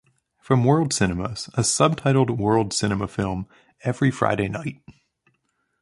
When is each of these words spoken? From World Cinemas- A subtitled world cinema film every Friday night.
From 0.39 0.63
World 0.63 0.93
Cinemas- 0.95 1.47
A 1.53 1.59
subtitled 1.59 2.35
world 2.39 2.73
cinema 2.73 3.07
film 3.07 3.47
every 3.83 4.09
Friday 4.09 4.47
night. 4.47 4.81